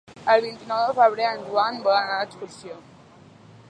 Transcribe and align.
El 0.35 0.39
vint-i-nou 0.45 0.79
de 0.87 0.95
febrer 1.01 1.27
en 1.33 1.45
Joan 1.51 1.79
vol 1.87 2.01
anar 2.01 2.19
d'excursió. 2.19 2.85